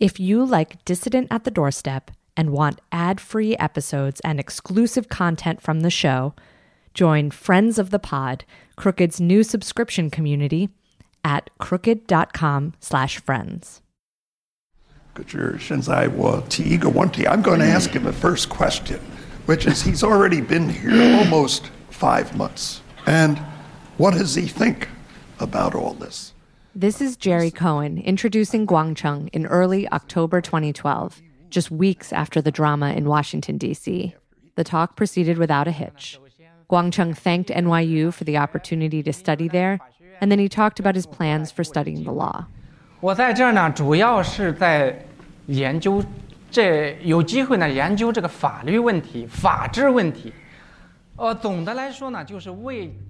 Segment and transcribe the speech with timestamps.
[0.00, 5.60] If you like Dissident at the Doorstep and want ad free episodes and exclusive content
[5.60, 6.34] from the show,
[6.94, 8.44] join Friends of the Pod,
[8.76, 10.68] Crooked's new subscription community
[11.24, 13.82] at crooked.com slash friends.
[17.26, 19.00] I'm going to ask him the first question,
[19.46, 22.82] which is he's already been here almost five months.
[23.06, 23.36] And
[23.96, 24.88] what does he think
[25.40, 26.34] about all this?
[26.77, 32.93] This is Jerry Cohen introducing Guangcheng in early October 2012, just weeks after the drama
[32.93, 34.15] in Washington, D.C.
[34.55, 36.19] The talk proceeded without a hitch.
[36.69, 39.79] Guangcheng thanked NYU for the opportunity to study there,
[40.19, 42.45] and then he talked about his plans for studying the law.
[42.99, 44.97] 我在这儿呢，主要是在
[45.47, 46.03] 研究
[46.49, 50.33] 这有机会呢研究这个法律问题、法治问题。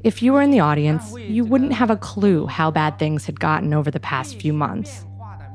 [0.02, 3.38] If you were in the audience, you wouldn't have a clue how bad things had
[3.38, 5.04] gotten over the past few months.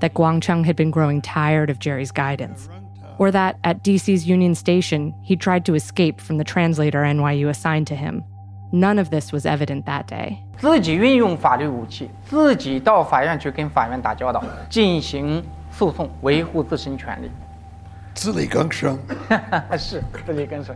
[0.01, 2.69] That Guangcheng had been growing tired of Jerry's guidance.
[3.17, 7.87] Or that at DC's Union Station, he tried to escape from the translator NYU assigned
[7.87, 8.23] to him.
[8.71, 10.43] None of this was evident that day.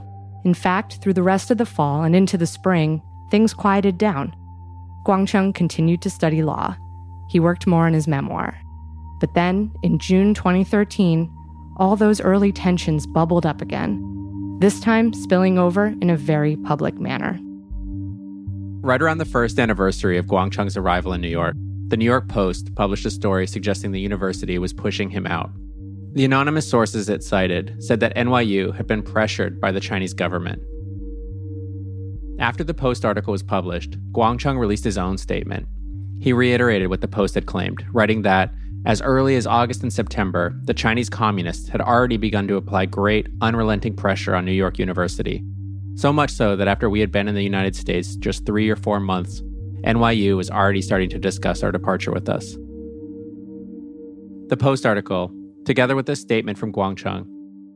[0.46, 4.36] In fact, through the rest of the fall and into the spring, things quieted down.
[5.06, 6.76] Guangcheng continued to study law.
[7.30, 8.58] He worked more on his memoir.
[9.20, 11.34] But then, in June 2013,
[11.78, 17.00] all those early tensions bubbled up again, this time spilling over in a very public
[17.00, 17.40] manner.
[18.82, 21.56] Right around the first anniversary of Guangcheng's arrival in New York,
[21.88, 25.52] the New York Post published a story suggesting the university was pushing him out
[26.18, 30.64] the anonymous sources it cited said that NYU had been pressured by the Chinese government.
[32.40, 35.68] After the Post article was published, Guangcheng released his own statement.
[36.20, 38.52] He reiterated what the Post had claimed, writing that,
[38.88, 43.28] as early as August and September, the Chinese communists had already begun to apply great,
[43.42, 45.44] unrelenting pressure on New York University.
[45.94, 48.76] So much so that after we had been in the United States just three or
[48.76, 49.44] four months,
[49.84, 52.58] NYU was already starting to discuss our departure with us.
[54.50, 55.32] The Post article,
[55.68, 57.28] together with a statement from Guangcheng,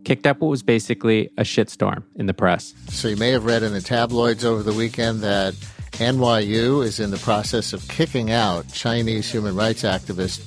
[0.05, 2.73] kicked up what was basically a shitstorm in the press.
[2.87, 5.53] So you may have read in the tabloids over the weekend that
[5.99, 10.39] NYU is in the process of kicking out Chinese human rights activist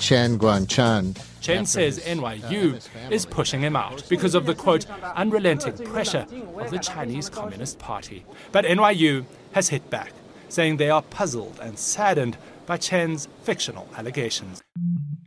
[0.00, 1.20] Chen Guangcheng.
[1.40, 2.80] Chen says NYU
[3.10, 4.86] is pushing him out because of the quote,
[5.16, 6.24] unrelenting pressure
[6.56, 8.24] of the Chinese Communist Party.
[8.52, 10.12] But NYU has hit back,
[10.48, 14.62] saying they are puzzled and saddened by Chen's fictional allegations.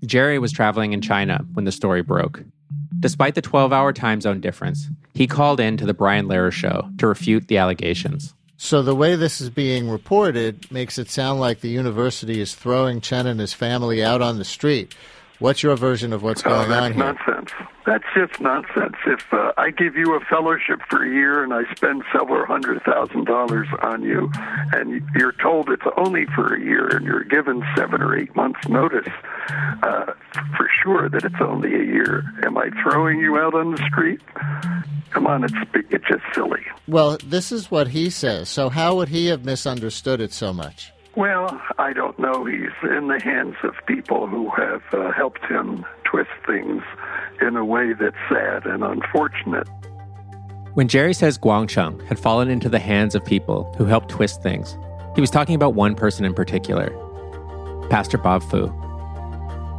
[0.05, 2.43] Jerry was traveling in China when the story broke.
[2.99, 6.89] Despite the 12 hour time zone difference, he called in to the Brian Lehrer show
[6.97, 8.33] to refute the allegations.
[8.57, 13.01] So the way this is being reported makes it sound like the university is throwing
[13.01, 14.95] Chen and his family out on the street.
[15.39, 17.03] What's your version of what's going on here?
[17.03, 17.51] nonsense.
[17.85, 18.95] That's just nonsense.
[19.05, 22.81] If uh, I give you a fellowship for a year and I spend several hundred
[22.83, 24.31] thousand dollars on you,
[24.73, 28.67] and you're told it's only for a year, and you're given seven or eight months'
[28.67, 29.11] notice,
[29.83, 30.13] uh,
[30.57, 32.23] for sure that it's only a year.
[32.43, 34.21] Am I throwing you out on the street?
[35.11, 35.53] Come on, it's
[35.91, 36.63] it's just silly.
[36.87, 38.49] Well, this is what he says.
[38.49, 40.91] So how would he have misunderstood it so much?
[41.15, 42.43] Well, I don't know.
[42.43, 46.83] He's in the hands of people who have uh, helped him twist things
[47.41, 49.67] in a way that's sad and unfortunate.
[50.73, 54.77] When Jerry says Guangcheng had fallen into the hands of people who helped twist things,
[55.15, 56.89] he was talking about one person in particular
[57.89, 58.65] Pastor Bob Fu.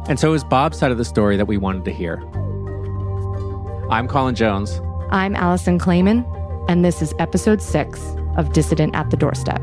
[0.09, 2.15] And so it was Bob's side of the story that we wanted to hear.
[3.91, 4.81] I'm Colin Jones.
[5.11, 6.25] I'm Alison Klayman,
[6.67, 8.01] and this is episode six
[8.37, 9.61] of Dissident at the Doorstep.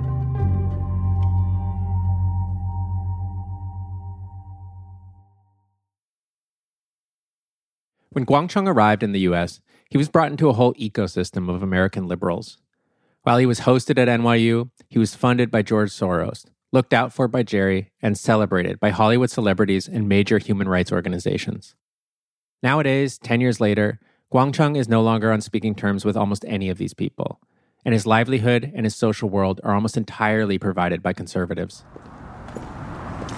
[8.14, 9.60] When Guangcheng arrived in the US,
[9.90, 12.58] he was brought into a whole ecosystem of American liberals.
[13.22, 17.26] While he was hosted at NYU, he was funded by George Soros, looked out for
[17.26, 21.74] by Jerry, and celebrated by Hollywood celebrities and major human rights organizations.
[22.62, 23.98] Nowadays, 10 years later,
[24.32, 27.40] Guangcheng is no longer on speaking terms with almost any of these people,
[27.84, 31.84] and his livelihood and his social world are almost entirely provided by conservatives.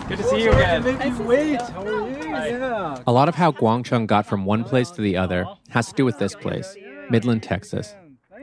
[0.08, 0.85] Good to see you again.
[3.06, 6.05] A lot of how Guangcheng got from one place to the other has to do
[6.05, 6.76] with this place,
[7.11, 7.94] Midland, Texas,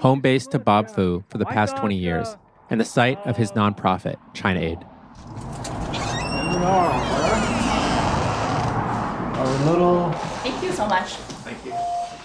[0.01, 2.35] home base to Bob Fu for the past 20 years,
[2.69, 4.79] and the site of his nonprofit, China Aid.
[9.37, 10.11] Our little
[10.43, 11.13] Thank you so much.
[11.45, 11.71] Thank you.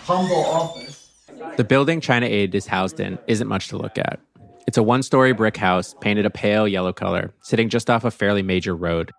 [0.03, 1.31] humble office.
[1.57, 4.19] The building China Aid is housed in isn't much to look at.
[4.67, 8.11] It's a one story brick house painted a pale yellow color, sitting just off a
[8.11, 9.13] fairly major road.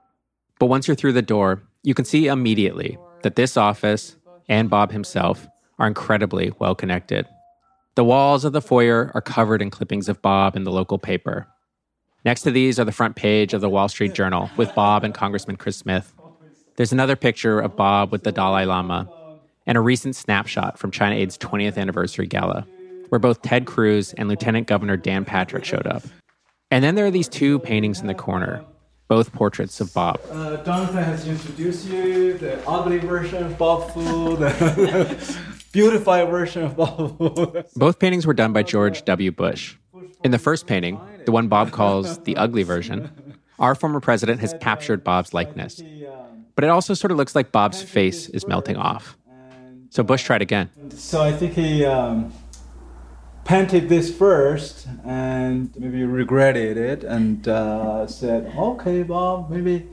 [0.59, 4.17] But once you're through the door, you can see immediately that this office
[4.47, 5.47] and Bob himself
[5.77, 7.25] are incredibly well connected.
[7.95, 11.47] The walls of the foyer are covered in clippings of Bob in the local paper.
[12.25, 15.13] Next to these are the front page of the Wall Street Journal with Bob and
[15.13, 16.13] Congressman Chris Smith.
[16.75, 19.09] There's another picture of Bob with the Dalai Lama
[19.65, 22.67] and a recent snapshot from China Aid's 20th anniversary gala,
[23.09, 26.03] where both Ted Cruz and Lieutenant Governor Dan Patrick showed up.
[26.71, 28.65] And then there are these two paintings in the corner,
[29.09, 30.21] both portraits of Bob.
[30.31, 35.39] Uh, Jonathan has introduced you the ugly version of Bob Fu, the
[35.73, 37.63] beautified version of Bob Fu.
[37.75, 39.31] Both paintings were done by George W.
[39.31, 39.75] Bush.
[40.23, 43.09] In the first painting, the one Bob calls the ugly version,
[43.57, 45.81] our former president has captured Bob's likeness.
[46.55, 49.17] But it also sort of looks like Bob's face is melting off.
[49.89, 50.69] So Bush tried again.
[50.91, 52.31] So I think he um,
[53.49, 59.87] painted this first and maybe regretted it and uh, said, okay, Bob, maybe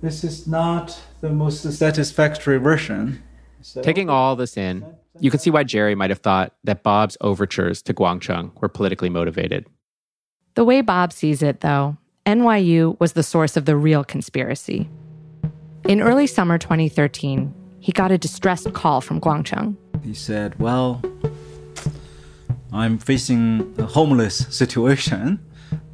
[0.00, 3.22] this is not the most satisfactory version.
[3.60, 4.82] Said, Taking all this in,
[5.20, 9.10] you can see why Jerry might have thought that Bob's overtures to Guangcheng were politically
[9.10, 9.66] motivated.
[10.54, 14.88] The way Bob sees it, though, NYU was the source of the real conspiracy.
[15.86, 19.76] In early summer 2013, he got a distressed call from Guangcheng.
[20.02, 21.02] He said, Well,
[22.74, 25.38] I'm facing a homeless situation.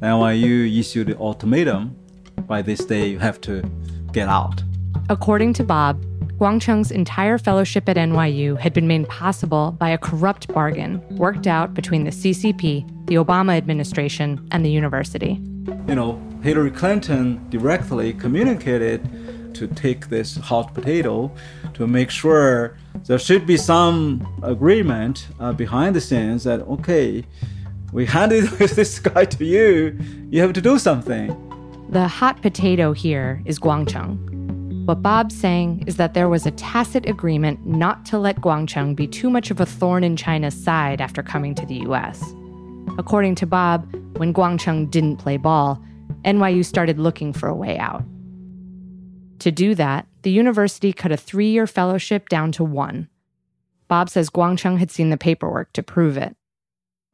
[0.01, 1.95] NYU issued an ultimatum.
[2.47, 3.61] By this day, you have to
[4.11, 4.63] get out.
[5.07, 6.03] According to Bob,
[6.39, 11.75] Guangcheng's entire fellowship at NYU had been made possible by a corrupt bargain worked out
[11.75, 15.39] between the CCP, the Obama administration, and the university.
[15.87, 19.07] You know, Hillary Clinton directly communicated
[19.55, 21.31] to take this hot potato
[21.73, 27.23] to make sure there should be some agreement uh, behind the scenes that, okay,
[27.91, 28.45] we handed
[28.75, 29.97] this guy to you,
[30.29, 31.35] you have to do something.
[31.89, 34.85] The hot potato here is Guangcheng.
[34.85, 39.07] What Bob's saying is that there was a tacit agreement not to let Guangcheng be
[39.07, 42.23] too much of a thorn in China's side after coming to the US.
[42.97, 43.87] According to Bob,
[44.17, 45.81] when Guangcheng didn't play ball,
[46.25, 48.03] NYU started looking for a way out.
[49.41, 53.09] To do that, the university cut a three year fellowship down to one.
[53.87, 56.35] Bob says Guangcheng had seen the paperwork to prove it.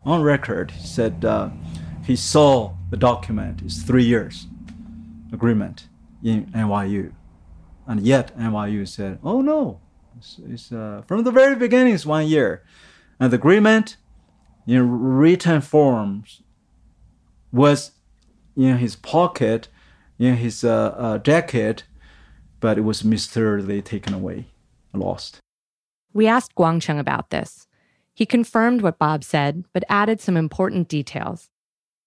[0.03, 1.51] On record, he said uh,
[2.03, 3.61] he saw the document.
[3.63, 4.47] It's three years
[5.31, 5.87] agreement
[6.21, 7.13] in NYU.
[7.85, 9.79] And yet NYU said, oh no,
[10.17, 12.61] it's, it's uh, from the very beginning, it's one year.
[13.21, 13.95] And the agreement
[14.67, 16.41] in written forms
[17.53, 17.91] was
[18.57, 19.69] in his pocket,
[20.19, 21.83] in his uh, uh, jacket,
[22.59, 24.47] but it was mysteriously taken away,
[24.93, 25.39] lost.
[26.13, 27.67] We asked Guangcheng about this.
[28.13, 31.49] He confirmed what Bob said, but added some important details.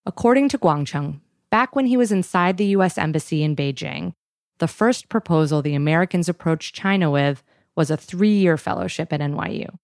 [0.07, 1.21] According to Guangcheng,
[1.51, 4.15] back when he was inside the US Embassy in Beijing,
[4.59, 7.43] the first proposal the Americans approached China with
[7.77, 9.79] was a three year fellowship at NYU.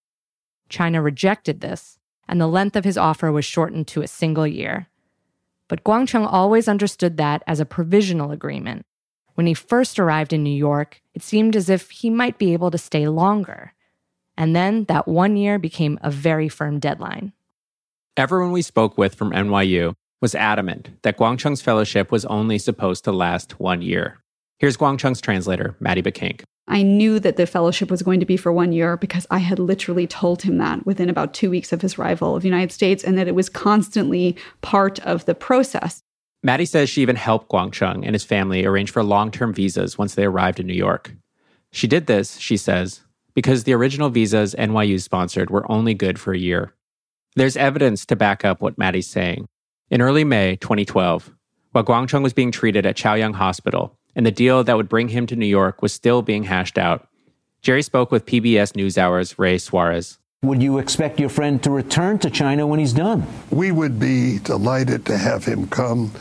[0.69, 1.99] China rejected this,
[2.29, 4.89] and the length of his offer was shortened to a single year.
[5.69, 8.86] But Guangcheng always understood that as a provisional agreement.
[9.37, 12.71] When he first arrived in New York, it seemed as if he might be able
[12.71, 13.75] to stay longer.
[14.39, 17.35] And then that one year became a very firm deadline.
[18.17, 19.93] Everyone we spoke with from NYU
[20.23, 24.23] was adamant that Guangcheng's fellowship was only supposed to last one year.
[24.59, 26.43] Here's Guangcheng's translator, Maddie Bekink.
[26.67, 29.59] I knew that the fellowship was going to be for one year because I had
[29.59, 33.05] literally told him that within about two weeks of his arrival of the United States
[33.05, 36.03] and that it was constantly part of the process.
[36.47, 40.15] Maddie says she even helped Guangcheng and his family arrange for long term visas once
[40.15, 41.13] they arrived in New York.
[41.73, 43.01] She did this, she says,
[43.35, 46.73] because the original visas NYU sponsored were only good for a year.
[47.35, 49.49] There's evidence to back up what Maddie's saying.
[49.91, 51.33] In early May 2012,
[51.73, 55.27] while Guangcheng was being treated at Chaoyang Hospital and the deal that would bring him
[55.27, 57.09] to New York was still being hashed out,
[57.61, 60.21] Jerry spoke with PBS NewsHour's Ray Suarez.
[60.45, 63.27] Would you expect your friend to return to China when he's done?
[63.51, 66.13] We would be delighted to have him come.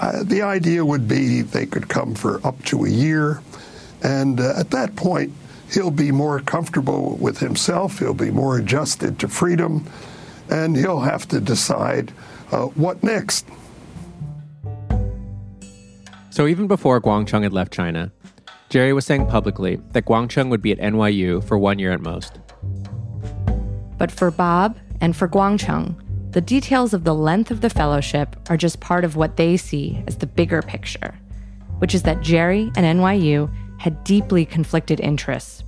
[0.00, 3.42] Uh, the idea would be they could come for up to a year,
[4.02, 5.32] and uh, at that point,
[5.72, 9.86] he'll be more comfortable with himself, he'll be more adjusted to freedom,
[10.50, 12.12] and he'll have to decide
[12.52, 13.46] uh, what next.
[16.30, 18.12] So even before Guangcheng had left China,
[18.68, 22.38] Jerry was saying publicly that Guangcheng would be at NYU for one year at most.
[23.98, 25.96] But for Bob and for Guangcheng,
[26.30, 30.02] the details of the length of the fellowship are just part of what they see
[30.06, 31.18] as the bigger picture,
[31.78, 35.64] which is that Jerry and NYU had deeply conflicted interests.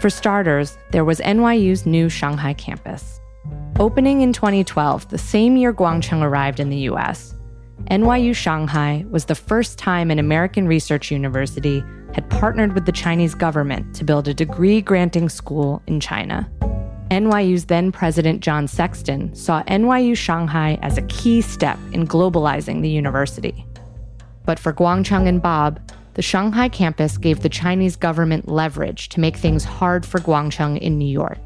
[0.00, 3.20] For starters, there was NYU's new Shanghai campus.
[3.78, 7.34] Opening in 2012, the same year Guangcheng arrived in the US,
[7.90, 11.82] NYU Shanghai was the first time an American research university
[12.14, 16.48] had partnered with the Chinese government to build a degree granting school in China.
[17.12, 22.88] NYU's then president John Sexton saw NYU Shanghai as a key step in globalizing the
[22.88, 23.66] university.
[24.46, 25.78] But for Guangcheng and Bob,
[26.14, 30.96] the Shanghai campus gave the Chinese government leverage to make things hard for Guangcheng in
[30.96, 31.38] New York.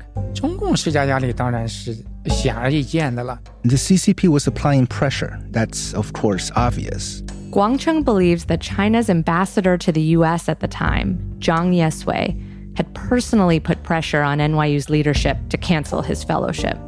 [3.65, 5.37] The CCP was applying pressure.
[5.51, 7.23] That's, of course, obvious.
[7.51, 12.41] Guangcheng believes that China's ambassador to the US at the time, Zhang Yesui,
[12.76, 16.78] had personally put pressure on NYU's leadership to cancel his fellowship.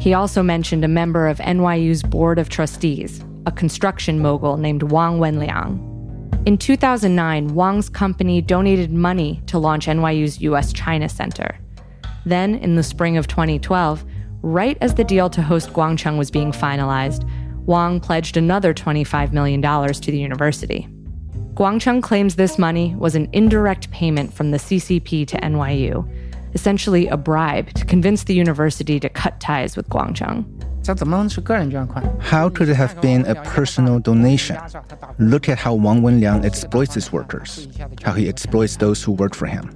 [0.00, 5.18] He also mentioned a member of NYU's board of trustees, a construction mogul named Wang
[5.18, 5.92] Wenliang.
[6.46, 11.58] In 2009, Wang's company donated money to launch NYU's US China Center.
[12.24, 14.04] Then, in the spring of 2012,
[14.42, 17.28] right as the deal to host Guangcheng was being finalized,
[17.66, 20.88] Wang pledged another $25 million to the university.
[21.56, 26.06] Guangcheng claims this money was an indirect payment from the CCP to NYU,
[26.52, 30.44] essentially a bribe to convince the university to cut ties with Guangcheng.
[32.20, 34.58] How could it have been a personal donation?
[35.18, 37.68] Look at how Wang Wenliang exploits his workers,
[38.04, 39.70] how he exploits those who work for him.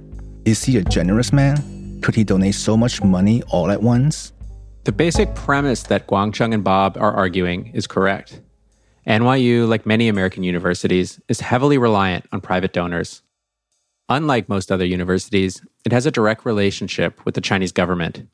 [0.45, 1.99] Is he a generous man?
[2.03, 4.33] Could he donate so much money all at once?
[4.83, 8.39] The basic premise that Guangcheng and Bob are arguing is correct.
[9.07, 13.23] NYU, like many American universities, is heavily reliant on private donors.
[14.09, 18.27] Unlike most other universities, it has a direct relationship with the Chinese government.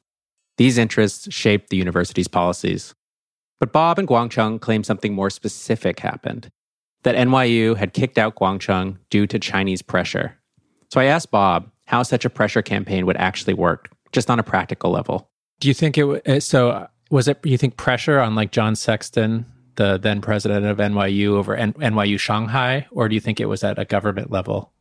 [0.57, 2.95] These interests shape the university's policies.
[3.59, 6.49] But Bob and Guangcheng claim something more specific happened
[7.03, 10.35] that NYU had kicked out Guangcheng due to Chinese pressure.
[10.91, 14.43] So I asked Bob how such a pressure campaign would actually work, just on a
[14.43, 15.29] practical level.
[15.59, 18.75] Do you think it uh, so uh, was it you think pressure on like John
[18.75, 19.45] Sexton
[19.77, 23.63] the then president of NYU over N- NYU Shanghai, or do you think it was
[23.63, 24.73] at a government level?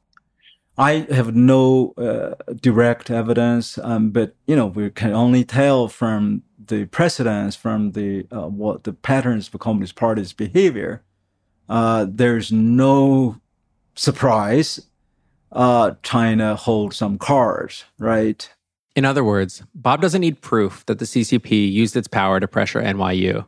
[0.78, 6.42] I have no uh, direct evidence, um, but you know we can only tell from
[6.58, 11.02] the precedents, from the uh, what the patterns of Communist Party's behavior.
[11.68, 13.40] Uh, there's no
[13.94, 14.86] surprise.
[15.52, 18.50] Uh, China holds some cards, right?
[18.94, 22.80] In other words, Bob doesn't need proof that the CCP used its power to pressure
[22.80, 23.46] NYU.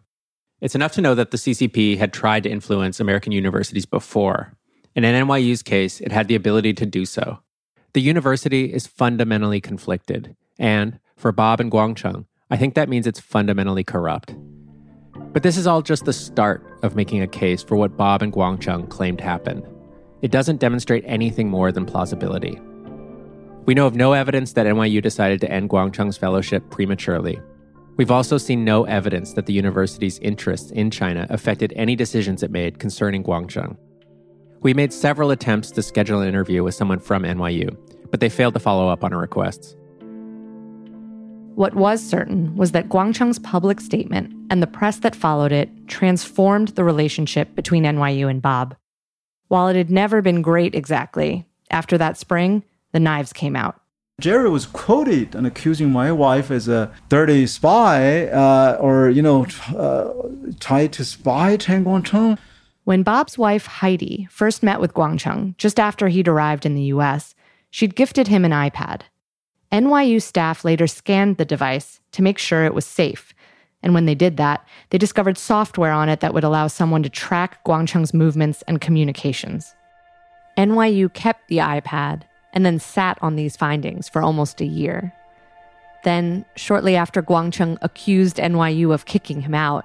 [0.60, 4.54] It's enough to know that the CCP had tried to influence American universities before.
[4.96, 7.38] And in NYU's case, it had the ability to do so.
[7.92, 10.34] The university is fundamentally conflicted.
[10.58, 14.34] And for Bob and Guangcheng, I think that means it's fundamentally corrupt.
[15.32, 18.32] But this is all just the start of making a case for what Bob and
[18.32, 19.64] Guangcheng claimed happened.
[20.22, 22.60] It doesn't demonstrate anything more than plausibility.
[23.64, 27.38] We know of no evidence that NYU decided to end Guangcheng's fellowship prematurely,
[27.98, 32.50] We've also seen no evidence that the university's interests in China affected any decisions it
[32.52, 33.76] made concerning Guangcheng.
[34.60, 37.76] We made several attempts to schedule an interview with someone from NYU,
[38.12, 39.74] but they failed to follow up on our requests.
[41.56, 46.68] What was certain was that Guangcheng's public statement and the press that followed it transformed
[46.68, 48.76] the relationship between NYU and Bob.
[49.48, 52.62] While it had never been great exactly, after that spring,
[52.92, 53.80] the knives came out.
[54.20, 59.46] Jerry was quoted and accusing my wife as a dirty spy, uh, or you know,
[59.76, 60.12] uh,
[60.58, 62.36] tried to spy Chen Guangcheng.
[62.82, 67.36] When Bob's wife Heidi first met with Guangcheng just after he'd arrived in the U.S.,
[67.70, 69.02] she'd gifted him an iPad.
[69.70, 73.32] NYU staff later scanned the device to make sure it was safe.
[73.84, 77.08] And when they did that, they discovered software on it that would allow someone to
[77.08, 79.76] track Guangcheng's movements and communications.
[80.56, 85.12] NYU kept the iPad and then sat on these findings for almost a year.
[86.04, 89.84] Then, shortly after Guangcheng accused NYU of kicking him out,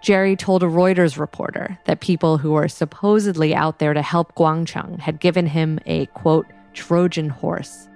[0.00, 4.98] Jerry told a Reuters reporter that people who were supposedly out there to help Guangcheng
[4.98, 7.88] had given him a quote, Trojan horse.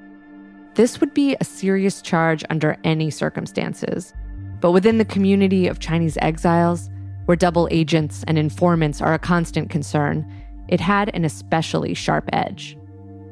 [0.74, 4.14] This would be a serious charge under any circumstances.
[4.60, 6.88] But within the community of Chinese exiles,
[7.26, 10.24] where double agents and informants are a constant concern,
[10.68, 12.77] it had an especially sharp edge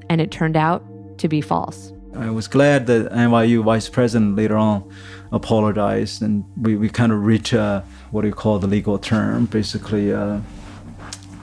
[0.09, 0.85] and it turned out
[1.19, 1.93] to be false.
[2.15, 4.91] I was glad that NYU vice president later on
[5.33, 9.47] apologized, and we, we kind of reached uh, what do you call the legal term,
[9.47, 10.13] basically.
[10.13, 10.41] Uh,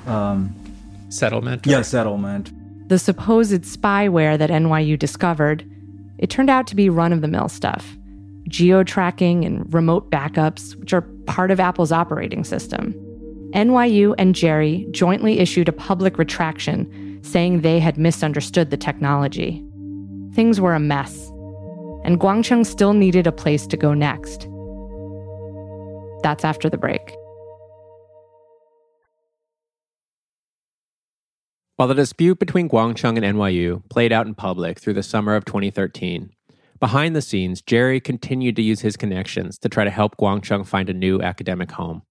[0.08, 0.56] um,
[1.10, 1.66] settlement.
[1.66, 2.52] Yeah, settlement.
[2.90, 5.70] The supposed spyware that NYU discovered,
[6.18, 7.96] it turned out to be run-of-the-mill stuff,
[8.48, 12.94] geo tracking and remote backups, which are part of Apple's operating system.
[13.54, 19.64] NYU and Jerry jointly issued a public retraction saying they had misunderstood the technology.
[20.34, 21.30] Things were a mess,
[22.04, 24.48] and Guangcheng still needed a place to go next.
[26.22, 27.16] That's after the break.
[31.76, 35.44] While the dispute between Guangcheng and NYU played out in public through the summer of
[35.46, 36.30] 2013,
[36.80, 40.90] behind the scenes, Jerry continued to use his connections to try to help Guangcheng find
[40.90, 42.04] a new academic home.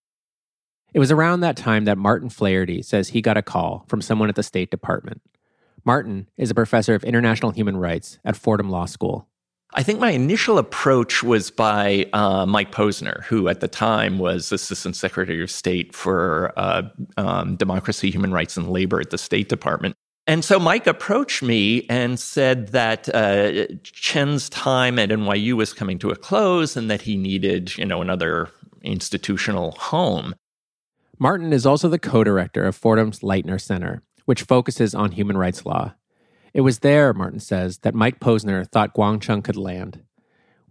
[0.95, 4.29] It was around that time that Martin Flaherty says he got a call from someone
[4.29, 5.23] at the State Department.
[5.85, 9.27] Martin is a professor of international human rights at Fordham Law School.
[9.75, 14.53] I think my initial approach was by uh, Mike Posner, who at the time was
[14.53, 16.83] Assistant Secretary of State for uh,
[17.17, 19.97] um, Democracy, Human Rights, and Labor at the State Department.
[20.27, 25.99] And so Mike approached me and said that uh, Chen's time at NYU was coming
[26.01, 28.51] to a close and that he needed, you know, another
[28.83, 30.35] institutional home.
[31.19, 35.95] Martin is also the co-director of Fordham's Leitner Center, which focuses on human rights law.
[36.55, 40.03] It was there, Martin says, that Mike Posner thought Guangcheng could land.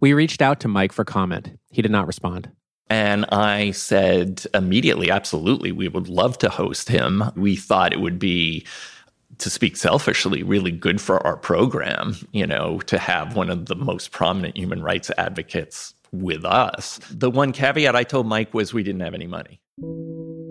[0.00, 1.58] We reached out to Mike for comment.
[1.70, 2.50] He did not respond.
[2.90, 7.24] And I said immediately, absolutely, we would love to host him.
[7.36, 8.66] We thought it would be,
[9.38, 13.74] to speak selfishly, really good for our program, you know, to have one of the
[13.74, 17.00] most prominent human rights advocates with us.
[17.10, 19.60] The one caveat I told Mike was we didn't have any money.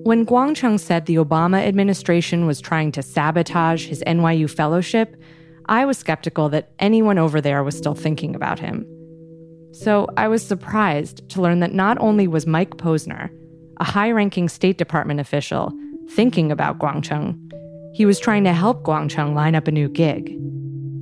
[0.04, 5.16] When Guangcheng said the Obama administration was trying to sabotage his NYU fellowship,
[5.68, 8.84] I was skeptical that anyone over there was still thinking about him.
[9.74, 13.30] So I was surprised to learn that not only was Mike Posner,
[13.80, 15.72] a high ranking State Department official,
[16.10, 17.38] thinking about Guangcheng,
[17.94, 20.36] he was trying to help Guangcheng line up a new gig.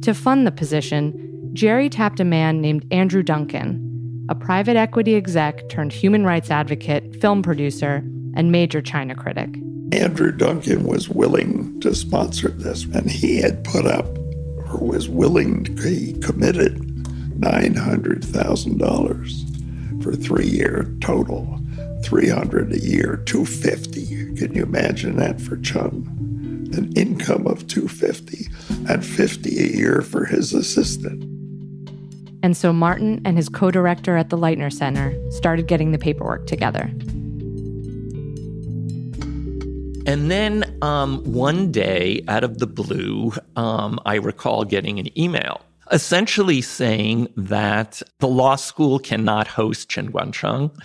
[0.01, 5.69] To fund the position, Jerry tapped a man named Andrew Duncan, a private equity exec
[5.69, 8.03] turned human rights advocate, film producer,
[8.35, 9.55] and major China critic.
[9.91, 14.05] Andrew Duncan was willing to sponsor this, and he had put up,
[14.67, 16.77] or was willing, to, he committed
[17.39, 21.59] $900,000 for three year total.
[22.03, 24.35] 300 a year, 250.
[24.35, 26.07] Can you imagine that for Chung?
[26.73, 28.47] An income of 250
[28.87, 31.23] and 50 a year for his assistant.
[32.41, 36.47] And so Martin and his co director at the Leitner Center started getting the paperwork
[36.47, 36.89] together.
[40.09, 45.61] And then um, one day, out of the blue, um, I recall getting an email
[45.91, 50.75] essentially saying that the law school cannot host Chen Guangcheng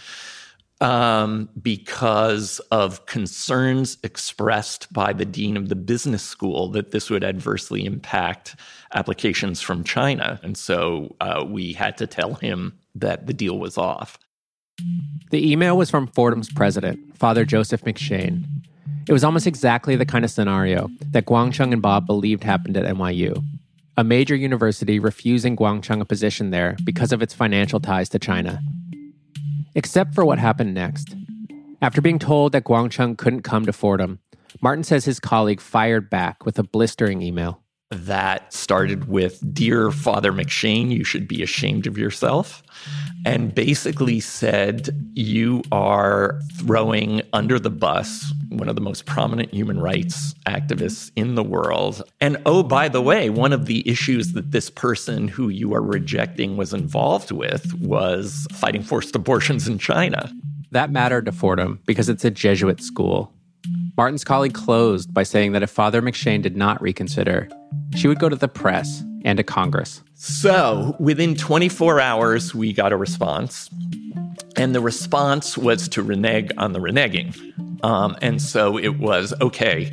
[0.82, 7.24] um, because of concerns expressed by the dean of the business school that this would
[7.24, 8.56] adversely impact
[8.92, 10.38] applications from China.
[10.42, 14.18] And so uh, we had to tell him that the deal was off.
[15.30, 18.44] The email was from Fordham's president, Father Joseph McShane.
[19.06, 22.84] It was almost exactly the kind of scenario that Guangcheng and Bob believed happened at
[22.84, 23.44] NYU.
[23.96, 28.60] A major university refusing Guangcheng a position there because of its financial ties to China.
[29.74, 31.14] Except for what happened next.
[31.82, 34.20] After being told that Guangcheng couldn't come to Fordham,
[34.62, 37.63] Martin says his colleague fired back with a blistering email
[37.94, 42.62] that started with Dear Father McShane, you should be ashamed of yourself.
[43.24, 49.80] And basically said, You are throwing under the bus one of the most prominent human
[49.80, 52.02] rights activists in the world.
[52.20, 55.82] And oh, by the way, one of the issues that this person who you are
[55.82, 60.30] rejecting was involved with was fighting forced abortions in China.
[60.70, 63.32] That mattered to Fordham because it's a Jesuit school.
[63.96, 67.48] Martin's colleague closed by saying that if Father McShane did not reconsider,
[67.94, 70.02] she would go to the press and to Congress.
[70.14, 73.70] So within 24 hours, we got a response.
[74.56, 77.84] And the response was to renege on the reneging.
[77.84, 79.90] Um, and so it was okay,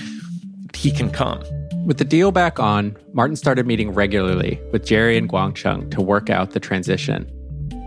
[0.74, 1.44] he can come.
[1.86, 6.30] With the deal back on, Martin started meeting regularly with Jerry and Guangcheng to work
[6.30, 7.30] out the transition.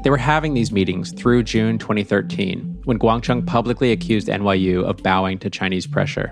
[0.04, 5.38] They were having these meetings through June 2013 when Guangcheng publicly accused NYU of bowing
[5.38, 6.30] to Chinese pressure.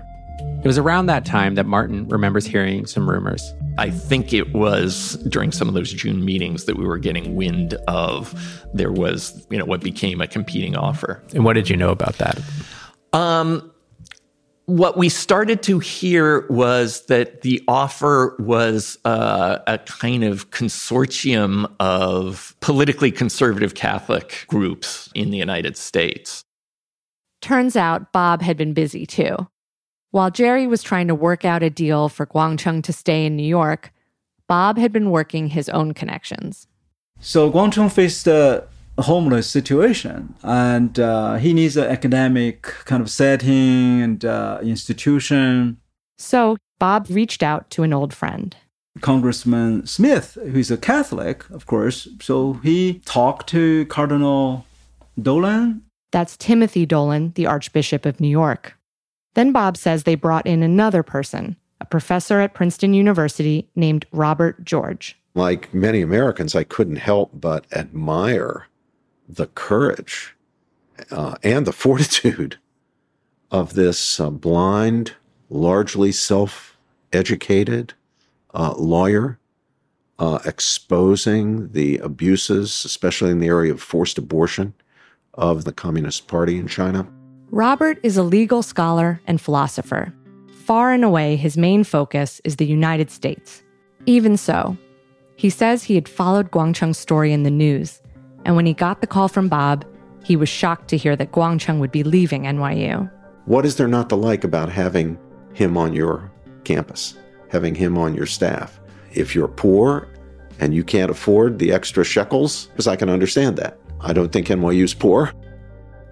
[0.63, 3.51] It was around that time that Martin remembers hearing some rumors.
[3.79, 7.73] I think it was during some of those June meetings that we were getting wind
[7.87, 8.35] of
[8.75, 11.23] there was, you know, what became a competing offer.
[11.33, 12.39] And what did you know about that?
[13.11, 13.72] Um,
[14.65, 21.69] what we started to hear was that the offer was uh, a kind of consortium
[21.79, 26.45] of politically conservative Catholic groups in the United States.
[27.41, 29.35] Turns out Bob had been busy too.
[30.11, 33.43] While Jerry was trying to work out a deal for Guangcheng to stay in New
[33.43, 33.91] York,
[34.47, 36.67] Bob had been working his own connections.
[37.19, 38.67] So Guangcheng faced a
[39.01, 45.77] homeless situation, and uh, he needs an academic kind of setting and uh, institution.
[46.17, 48.55] So Bob reached out to an old friend.
[49.01, 52.07] Congressman Smith, who's a Catholic, of course.
[52.21, 54.65] So he talked to Cardinal
[55.19, 55.81] Dolan.
[56.11, 58.77] That's Timothy Dolan, the Archbishop of New York.
[59.33, 64.63] Then Bob says they brought in another person, a professor at Princeton University named Robert
[64.63, 65.17] George.
[65.33, 68.67] Like many Americans, I couldn't help but admire
[69.27, 70.35] the courage
[71.11, 72.57] uh, and the fortitude
[73.51, 75.13] of this uh, blind,
[75.49, 76.77] largely self
[77.11, 77.93] educated
[78.53, 79.39] uh, lawyer
[80.19, 84.73] uh, exposing the abuses, especially in the area of forced abortion,
[85.33, 87.07] of the Communist Party in China.
[87.49, 90.13] Robert is a legal scholar and philosopher.
[90.65, 93.63] Far and away, his main focus is the United States.
[94.05, 94.77] Even so,
[95.35, 98.01] he says he had followed Guangcheng's story in the news,
[98.45, 99.85] and when he got the call from Bob,
[100.23, 103.11] he was shocked to hear that Guangcheng would be leaving NYU.
[103.45, 105.17] What is there not to like about having
[105.53, 106.31] him on your
[106.63, 107.15] campus,
[107.49, 108.79] having him on your staff?
[109.11, 110.07] If you're poor
[110.59, 113.77] and you can't afford the extra shekels, because I can understand that.
[113.99, 115.33] I don't think NYU's poor.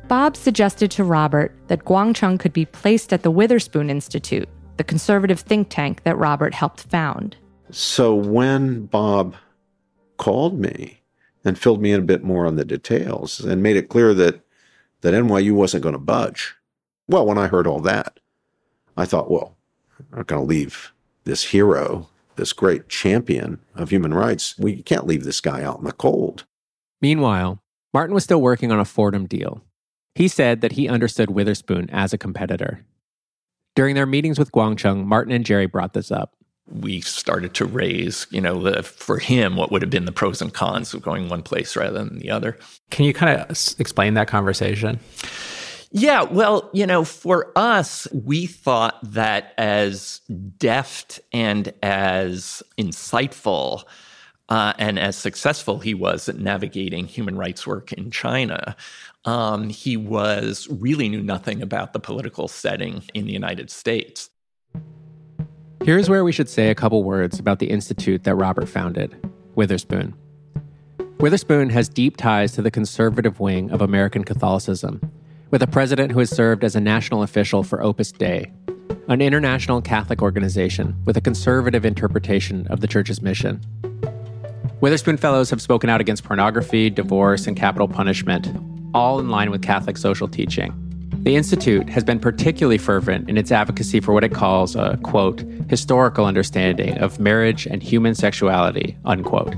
[0.07, 5.39] Bob suggested to Robert that Guangcheng could be placed at the Witherspoon Institute, the conservative
[5.39, 7.37] think tank that Robert helped found.
[7.69, 9.35] So when Bob
[10.17, 11.00] called me
[11.43, 14.41] and filled me in a bit more on the details and made it clear that,
[15.01, 16.55] that NYU wasn't going to budge,
[17.07, 18.19] well, when I heard all that,
[18.95, 19.57] I thought, well,
[19.99, 20.91] I'm not going to leave
[21.23, 24.57] this hero, this great champion of human rights.
[24.57, 26.45] We can't leave this guy out in the cold.
[27.01, 27.61] Meanwhile,
[27.93, 29.61] Martin was still working on a Fordham deal.
[30.15, 32.85] He said that he understood Witherspoon as a competitor.
[33.75, 36.35] During their meetings with Guangcheng, Martin and Jerry brought this up.
[36.67, 40.41] We started to raise, you know, the, for him, what would have been the pros
[40.41, 42.57] and cons of going one place rather than the other.
[42.91, 44.99] Can you kind of explain that conversation?
[45.93, 50.21] Yeah, well, you know, for us, we thought that as
[50.57, 53.83] deft and as insightful
[54.47, 58.75] uh, and as successful he was at navigating human rights work in China,
[59.25, 64.29] um, he was really knew nothing about the political setting in the United States.
[65.83, 69.15] Here's where we should say a couple words about the institute that Robert founded,
[69.55, 70.13] Witherspoon.
[71.19, 75.01] Witherspoon has deep ties to the conservative wing of American Catholicism,
[75.49, 78.51] with a president who has served as a national official for Opus Dei,
[79.07, 83.59] an international Catholic organization with a conservative interpretation of the church's mission.
[84.81, 88.55] Witherspoon Fellows have spoken out against pornography, divorce, and capital punishment,
[88.93, 90.90] all in line with Catholic social teaching.
[91.19, 95.41] The Institute has been particularly fervent in its advocacy for what it calls a, quote,
[95.69, 99.53] historical understanding of marriage and human sexuality, unquote.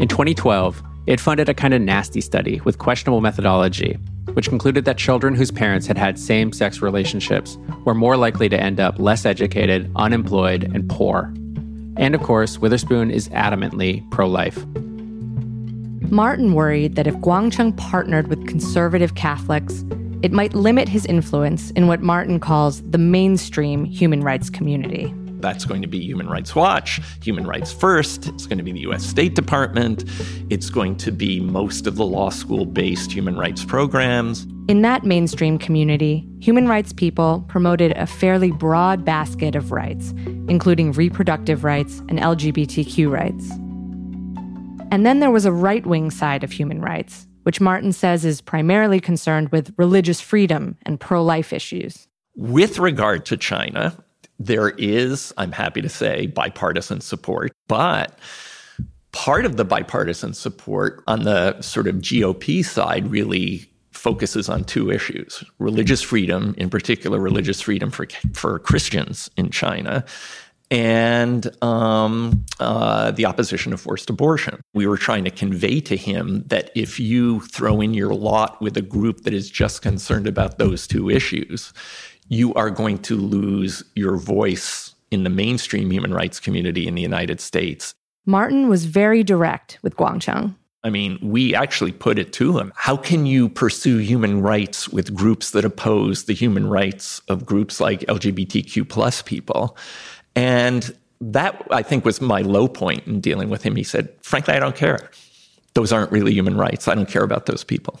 [0.00, 3.94] In 2012, it funded a kind of nasty study with questionable methodology,
[4.34, 7.56] which concluded that children whose parents had had same sex relationships
[7.86, 11.32] were more likely to end up less educated, unemployed, and poor.
[11.96, 14.66] And of course, Witherspoon is adamantly pro life.
[16.10, 19.84] Martin worried that if Guangcheng partnered with conservative Catholics,
[20.22, 25.14] it might limit his influence in what Martin calls the mainstream human rights community.
[25.40, 28.26] That's going to be Human Rights Watch, Human Rights First.
[28.26, 30.04] It's going to be the US State Department.
[30.50, 34.48] It's going to be most of the law school based human rights programs.
[34.68, 40.12] In that mainstream community, human rights people promoted a fairly broad basket of rights,
[40.48, 43.50] including reproductive rights and LGBTQ rights.
[44.90, 48.42] And then there was a right wing side of human rights, which Martin says is
[48.42, 52.06] primarily concerned with religious freedom and pro life issues.
[52.36, 53.96] With regard to China,
[54.38, 58.18] there is, I'm happy to say, bipartisan support, but
[59.12, 64.90] part of the bipartisan support on the sort of GOP side really focuses on two
[64.90, 70.04] issues religious freedom, in particular, religious freedom for, for Christians in China,
[70.70, 74.60] and um, uh, the opposition of forced abortion.
[74.74, 78.76] We were trying to convey to him that if you throw in your lot with
[78.76, 81.72] a group that is just concerned about those two issues,
[82.28, 87.02] you are going to lose your voice in the mainstream human rights community in the
[87.02, 87.94] United States.
[88.26, 90.54] Martin was very direct with Guangcheng.
[90.84, 92.72] I mean, we actually put it to him.
[92.76, 97.80] How can you pursue human rights with groups that oppose the human rights of groups
[97.80, 99.76] like LGBTQ plus people?
[100.38, 103.74] And that, I think, was my low point in dealing with him.
[103.74, 105.10] He said, frankly, I don't care.
[105.74, 106.86] Those aren't really human rights.
[106.86, 107.98] I don't care about those people.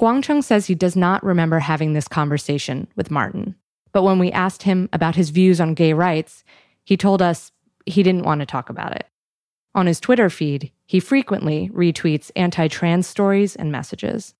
[0.00, 3.54] Guangcheng says he does not remember having this conversation with Martin.
[3.92, 6.42] But when we asked him about his views on gay rights,
[6.84, 7.52] he told us
[7.86, 9.06] he didn't want to talk about it.
[9.76, 14.34] On his Twitter feed, he frequently retweets anti trans stories and messages.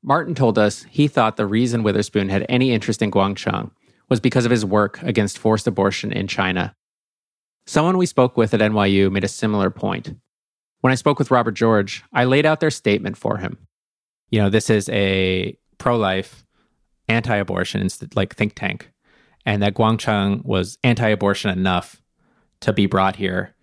[0.00, 3.72] Martin told us he thought the reason Witherspoon had any interest in Guangcheng
[4.08, 6.74] was because of his work against forced abortion in China.
[7.66, 10.14] Someone we spoke with at NYU made a similar point.
[10.80, 13.56] When I spoke with Robert George, I laid out their statement for him.
[14.30, 16.44] You know, this is a pro life,
[17.08, 18.90] anti abortion, like think tank.
[19.46, 22.02] and that Guangcheng was anti-abortion enough
[22.60, 23.54] to be brought here,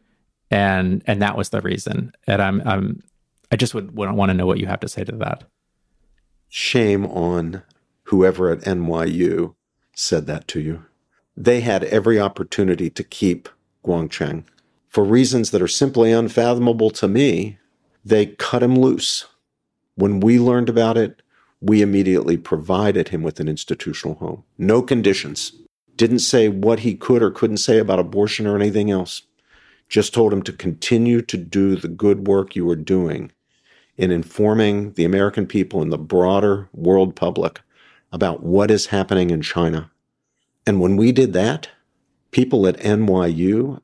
[0.50, 2.12] and and that was the reason.
[2.28, 3.00] And I'm I'm
[3.52, 5.44] I just would, would want to know what you have to say to that.
[6.50, 7.64] Shame on
[8.04, 9.56] whoever at NYU
[10.02, 10.86] said that to you.
[11.38, 13.48] They had every opportunity to keep
[13.86, 14.44] Guangcheng.
[14.88, 17.58] For reasons that are simply unfathomable to me,
[18.04, 19.28] they cut him loose.
[19.96, 21.22] When we learned about it,
[21.62, 24.44] we immediately provided him with an institutional home.
[24.58, 25.54] No conditions.
[25.96, 29.22] Didn't say what he could or couldn't say about abortion or anything else.
[29.88, 33.32] Just told him to continue to do the good work you were doing
[33.98, 37.62] in informing the American people and the broader world public
[38.12, 39.91] about what is happening in China.
[40.66, 41.70] And when we did that,
[42.32, 43.82] people at NYU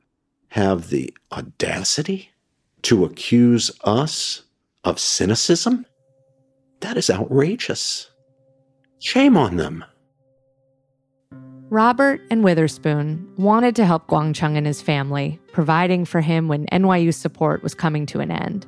[0.48, 2.30] have the audacity
[2.82, 4.42] to accuse us
[4.84, 5.86] of cynicism?
[6.80, 8.10] That is outrageous.
[9.00, 9.84] Shame on them.
[11.70, 17.12] Robert and Witherspoon wanted to help Guangcheng and his family, providing for him when NYU
[17.12, 18.66] support was coming to an end.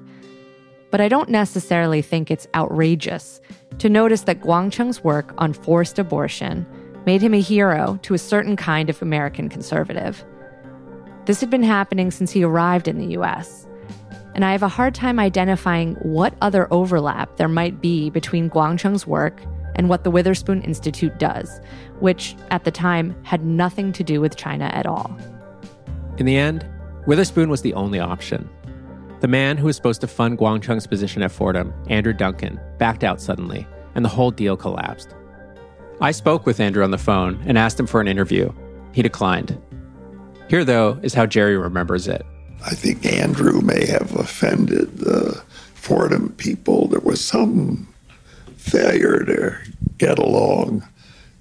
[0.90, 3.40] But I don't necessarily think it's outrageous
[3.78, 6.66] to notice that Guangcheng's work on forced abortion
[7.06, 10.24] made him a hero to a certain kind of American conservative.
[11.26, 13.66] This had been happening since he arrived in the US.
[14.34, 19.06] And I have a hard time identifying what other overlap there might be between Guangcheng's
[19.06, 19.42] work
[19.74, 21.60] and what the Witherspoon Institute does,
[22.00, 25.16] which at the time had nothing to do with China at all.
[26.18, 26.66] In the end,
[27.06, 28.48] Witherspoon was the only option.
[29.20, 33.20] The man who was supposed to fund Guangcheng's position at Fordham, Andrew Duncan, backed out
[33.20, 35.14] suddenly, and the whole deal collapsed.
[36.02, 38.50] I spoke with Andrew on the phone and asked him for an interview.
[38.92, 39.60] He declined.
[40.48, 42.24] Here, though, is how Jerry remembers it.
[42.64, 45.42] I think Andrew may have offended the
[45.74, 46.88] Fordham people.
[46.88, 47.86] There was some
[48.56, 49.58] failure to
[49.98, 50.88] get along.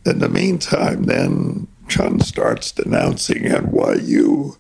[0.06, 4.58] In the meantime, then Chun starts denouncing NYU,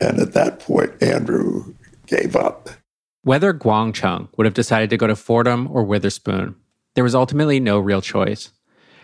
[0.00, 1.74] and at that point, Andrew
[2.06, 2.68] gave up.
[3.22, 6.56] Whether Guangcheng would have decided to go to Fordham or Witherspoon,
[6.94, 8.50] there was ultimately no real choice.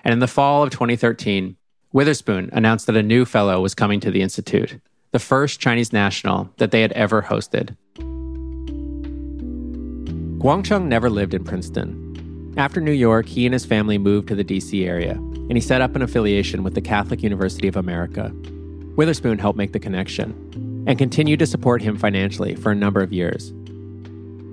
[0.04, 1.56] And in the fall of 2013,
[1.92, 4.80] Witherspoon announced that a new fellow was coming to the Institute,
[5.12, 7.76] the first Chinese national that they had ever hosted.
[10.38, 12.54] Guangcheng never lived in Princeton.
[12.56, 15.80] After New York, he and his family moved to the DC area, and he set
[15.80, 18.32] up an affiliation with the Catholic University of America.
[18.96, 23.12] Witherspoon helped make the connection and continued to support him financially for a number of
[23.12, 23.52] years.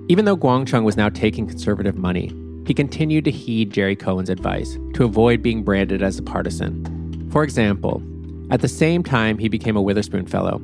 [0.08, 2.28] Even though Guangcheng was now taking conservative money,
[2.66, 7.28] he continued to heed Jerry Cohen's advice to avoid being branded as a partisan.
[7.30, 8.02] For example,
[8.50, 10.58] at the same time he became a Witherspoon Fellow,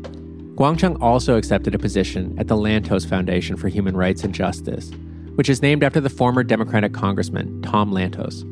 [0.56, 4.90] Guangcheng also accepted a position at the Lantos Foundation for Human Rights and Justice,
[5.34, 8.42] which is named after the former Democratic Congressman Tom Lantos.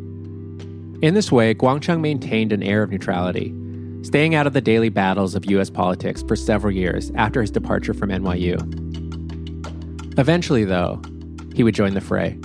[1.02, 3.54] In this way, Guangcheng maintained an air of neutrality,
[4.02, 5.70] staying out of the daily battles of U.S.
[5.70, 8.58] politics for several years after his departure from NYU.
[10.18, 11.00] Eventually, though,
[11.54, 12.38] he would join the fray.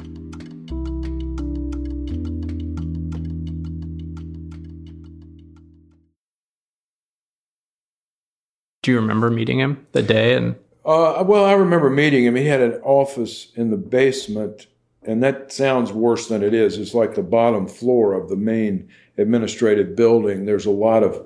[8.90, 12.36] Do you remember meeting him the day and uh, well, I remember meeting him.
[12.36, 14.66] He had an office in the basement,
[15.04, 16.80] and that sounds worse than it is.
[16.80, 20.46] It's like the bottom floor of the main administrative building.
[20.46, 21.24] There's a lot of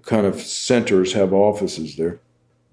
[0.00, 2.20] kind of centers have offices there.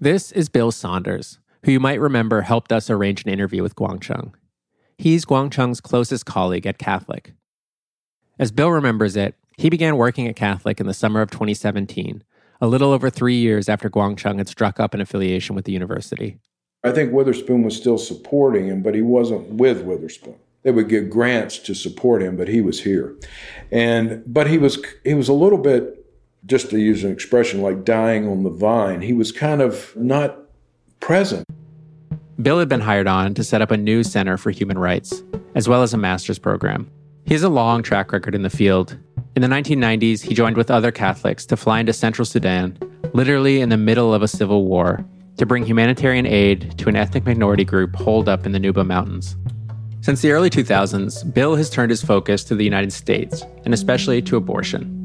[0.00, 4.32] This is Bill Saunders, who you might remember helped us arrange an interview with Guangcheng.
[4.96, 7.34] He's Guangcheng's closest colleague at Catholic.
[8.38, 12.22] As Bill remembers it, he began working at Catholic in the summer of 2017
[12.60, 16.38] a little over three years after Guangcheng had struck up an affiliation with the university.
[16.84, 20.36] I think Witherspoon was still supporting him, but he wasn't with Witherspoon.
[20.62, 23.14] They would give grants to support him, but he was here.
[23.70, 26.04] And but he was he was a little bit,
[26.44, 29.00] just to use an expression like dying on the vine.
[29.00, 30.38] He was kind of not
[31.00, 31.44] present.
[32.40, 35.22] Bill had been hired on to set up a new center for human rights,
[35.54, 36.90] as well as a master's program.
[37.24, 38.96] He has a long track record in the field
[39.36, 42.78] in the 1990s, he joined with other Catholics to fly into central Sudan,
[43.12, 45.04] literally in the middle of a civil war,
[45.36, 49.36] to bring humanitarian aid to an ethnic minority group holed up in the Nuba Mountains.
[50.00, 54.22] Since the early 2000s, Bill has turned his focus to the United States, and especially
[54.22, 55.02] to abortion.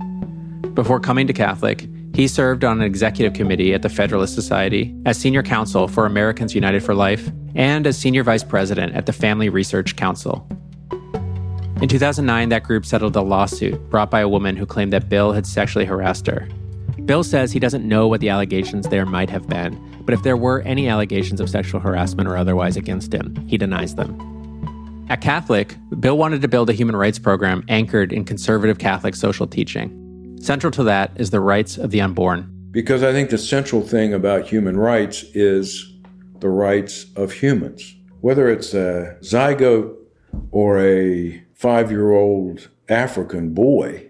[0.75, 5.17] Before coming to Catholic, he served on an executive committee at the Federalist Society, as
[5.17, 9.49] senior counsel for Americans United for Life, and as senior vice president at the Family
[9.49, 10.47] Research Council.
[11.81, 15.31] In 2009, that group settled a lawsuit brought by a woman who claimed that Bill
[15.31, 16.47] had sexually harassed her.
[17.05, 20.37] Bill says he doesn't know what the allegations there might have been, but if there
[20.37, 25.07] were any allegations of sexual harassment or otherwise against him, he denies them.
[25.09, 29.47] At Catholic, Bill wanted to build a human rights program anchored in conservative Catholic social
[29.47, 30.37] teaching.
[30.39, 32.47] Central to that is the rights of the unborn.
[32.69, 35.91] Because I think the central thing about human rights is
[36.41, 37.95] the rights of humans.
[38.19, 39.95] Whether it's a zygote
[40.51, 44.09] or a five year old African boy,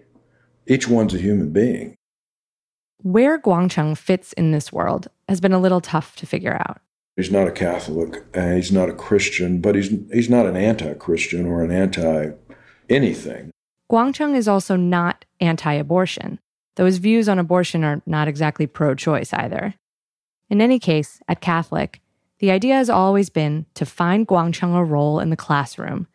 [0.68, 1.96] each one's a human being.
[3.04, 6.80] Where Guangcheng fits in this world has been a little tough to figure out.
[7.18, 10.94] He's not a Catholic, uh, he's not a Christian, but he's, he's not an anti
[10.94, 12.32] Christian or an anti
[12.90, 13.52] anything.
[13.92, 16.40] Guangcheng is also not anti abortion,
[16.76, 19.74] though his views on abortion are not exactly pro choice either.
[20.50, 22.00] In any case, at Catholic,
[22.40, 26.08] the idea has always been to find Guangcheng a role in the classroom.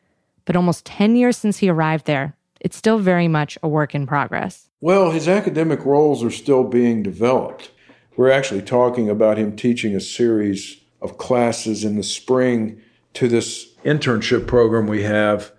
[0.46, 4.06] But almost 10 years since he arrived there, it's still very much a work in
[4.06, 4.70] progress.
[4.80, 7.70] Well, his academic roles are still being developed.
[8.16, 12.80] We're actually talking about him teaching a series of classes in the spring
[13.14, 15.52] to this internship program we have,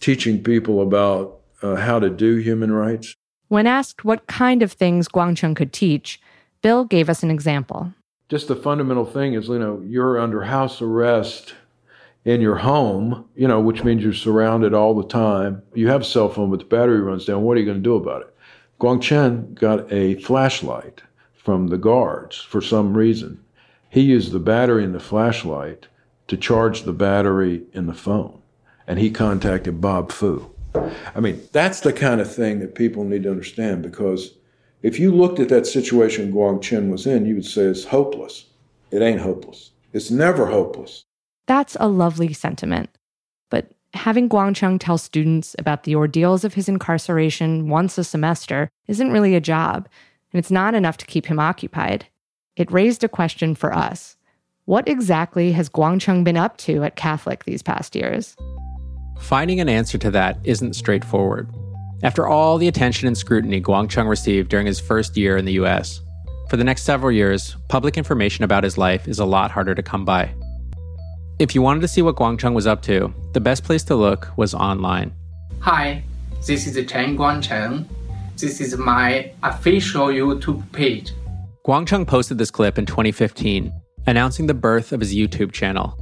[0.00, 3.14] teaching people about uh, how to do human rights.
[3.48, 6.20] When asked what kind of things Guangcheng could teach,
[6.62, 7.92] Bill gave us an example.
[8.28, 11.54] Just the fundamental thing is, you know, you're under house arrest
[12.26, 15.62] in your home, you know, which means you're surrounded all the time.
[15.74, 17.42] You have a cell phone, but the battery runs down.
[17.42, 18.36] What are you going to do about it?
[18.80, 23.40] Guangcheng got a flashlight from the guards for some reason.
[23.88, 25.86] He used the battery in the flashlight
[26.26, 28.42] to charge the battery in the phone.
[28.88, 30.50] And he contacted Bob Fu.
[31.14, 34.34] I mean, that's the kind of thing that people need to understand because
[34.82, 38.46] if you looked at that situation Guangcheng was in, you would say it's hopeless.
[38.90, 39.70] It ain't hopeless.
[39.92, 41.05] It's never hopeless.
[41.46, 42.90] That's a lovely sentiment.
[43.50, 49.12] But having Guangcheng tell students about the ordeals of his incarceration once a semester isn't
[49.12, 49.88] really a job,
[50.32, 52.06] and it's not enough to keep him occupied.
[52.56, 54.16] It raised a question for us.
[54.64, 58.34] What exactly has Guangcheng been up to at Catholic these past years?
[59.20, 61.48] Finding an answer to that isn't straightforward.
[62.02, 66.00] After all the attention and scrutiny Guangcheng received during his first year in the US,
[66.50, 69.82] for the next several years, public information about his life is a lot harder to
[69.82, 70.34] come by.
[71.38, 74.28] If you wanted to see what Guangcheng was up to, the best place to look
[74.38, 75.12] was online.
[75.60, 76.02] Hi,
[76.46, 77.84] this is Chen Guangcheng.
[78.38, 81.12] This is my official YouTube page.
[81.66, 83.70] Guangcheng posted this clip in 2015,
[84.06, 85.98] announcing the birth of his YouTube channel.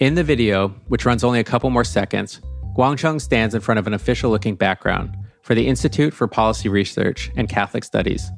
[0.00, 2.42] In the video, which runs only a couple more seconds,
[2.76, 7.30] Guangcheng stands in front of an official looking background for the Institute for Policy Research
[7.36, 8.30] and Catholic Studies.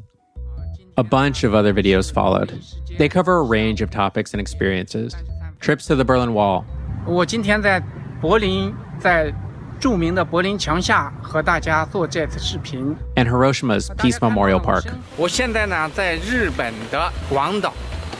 [0.97, 2.63] A bunch of other videos followed.
[2.99, 5.17] They cover a range of topics and experiences
[5.60, 6.64] trips to the Berlin Wall.
[7.06, 7.82] 我今天在
[8.22, 9.34] 柏林，在
[9.80, 12.96] 着名的柏林墙下和大家做这次视频。
[13.16, 14.86] And Hiroshima's Peace Memorial Park.
[15.18, 17.74] 我现在呢在日本的广岛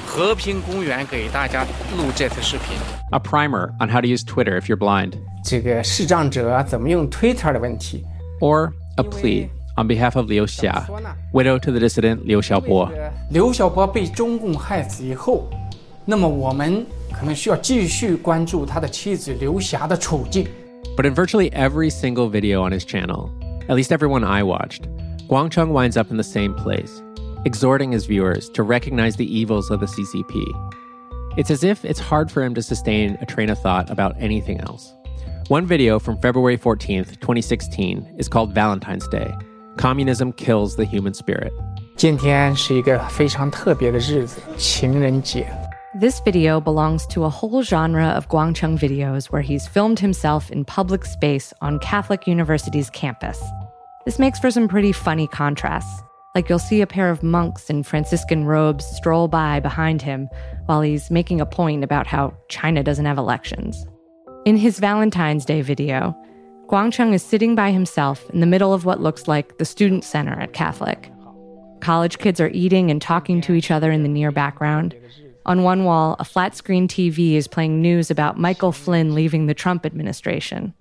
[0.08, 1.64] 和平公园给大家
[1.98, 2.76] 录这次视频。
[3.12, 5.14] A primer on how to use Twitter if you're blind.
[5.44, 8.04] 这个视障者怎么用 Twitter 的问题。
[8.40, 10.84] Or a plea on behalf of Liu Xia,
[11.32, 12.90] widow to the dissident Liu Xiaobo.
[13.30, 15.48] 刘晓波被中共害死以后，
[16.06, 16.86] 那么我们
[17.19, 20.47] 可能需要继续关注他的妻子刘霞的处境。
[20.97, 23.31] But in virtually every single video on his channel,
[23.69, 24.83] at least everyone I watched,
[25.29, 27.03] Guangcheng winds up in the same place,
[27.45, 30.45] exhorting his viewers to recognize the evils of the CCP.
[31.37, 34.61] It's as if it's hard for him to sustain a train of thought about anything
[34.61, 34.95] else.
[35.49, 39.35] One video from February 14th, 2016 is called Valentine's Day
[39.77, 41.53] Communism Kills the Human Spirit.
[41.95, 45.47] 今天是一个非常特别的日子，情人节。
[45.99, 51.07] This video belongs to a whole genre of Guangcheng videos where he's filmed himself in public
[51.07, 53.43] space on Catholic University's campus.
[54.05, 56.03] This makes for some pretty funny contrasts.
[56.35, 60.29] Like you'll see a pair of monks in Franciscan robes stroll by behind him
[60.67, 63.87] while he's making a point about how China doesn't have elections.
[64.45, 66.15] In his Valentine's Day video,
[66.67, 70.39] Guangcheng is sitting by himself in the middle of what looks like the student center
[70.39, 71.11] at Catholic.
[71.81, 74.95] College kids are eating and talking to each other in the near background.
[75.46, 79.54] On one wall, a flat screen TV is playing news about Michael Flynn leaving the
[79.54, 80.74] Trump administration.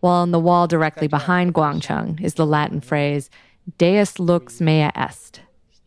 [0.00, 3.30] While on the wall directly behind Guangcheng is the Latin phrase,
[3.78, 5.40] Deus lux mea est,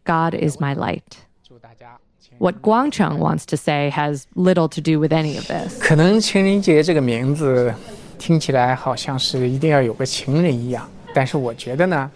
[0.06, 1.26] God is my light.
[2.40, 5.80] What Guangcheng wants to say has little to do with any of this.
[5.80, 7.74] 可能情人节这个名字
[8.18, 12.10] 听起来好像是一定要有个情人一样，但是我觉得呢，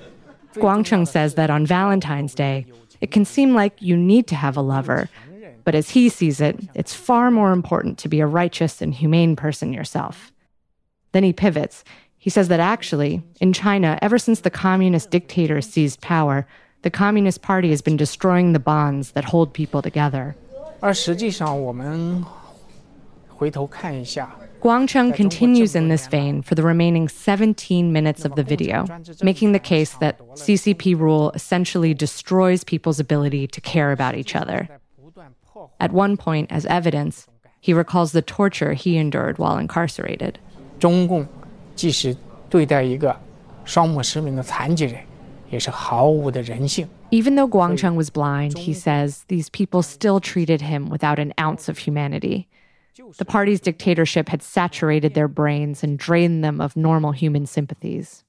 [0.55, 2.65] Guangcheng says that on Valentine's Day,
[2.99, 5.07] it can seem like you need to have a lover,
[5.64, 9.36] but as he sees it, it's far more important to be a righteous and humane
[9.36, 10.32] person yourself.
[11.12, 11.84] Then he pivots.
[12.18, 16.46] He says that actually, in China, ever since the communist dictator seized power,
[16.82, 20.36] the Communist Party has been destroying the bonds that hold people together.
[24.60, 28.86] Guangcheng continues in this vein for the remaining 17 minutes of the video,
[29.22, 34.68] making the case that CCP rule essentially destroys people's ability to care about each other.
[35.79, 37.27] At one point, as evidence,
[37.59, 40.35] he recalls the torture he endured while incarcerated.
[40.79, 41.27] 中共
[41.75, 42.15] 即使
[42.49, 43.19] 对待一个
[43.65, 45.01] 双目失明的残疾人，
[45.49, 46.87] 也是毫无的人性。
[47.09, 51.69] Even though Guangcheng was blind, he says these people still treated him without an ounce
[51.69, 52.47] of humanity.
[53.17, 58.23] The party's dictatorship had saturated their brains and drained them of normal human sympathies.